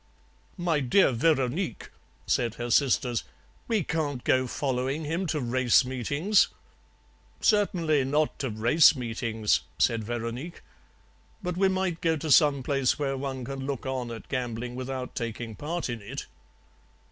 [0.57, 1.91] "'My dear Veronique,'
[2.25, 3.23] said her sisters,
[3.67, 6.47] 'we can't go following him to race meetings.'
[7.39, 10.63] "'Certainly not to race meetings,' said Veronique,
[11.43, 15.13] 'but we might go to some place where one can look on at gambling without
[15.13, 16.25] taking part in it.'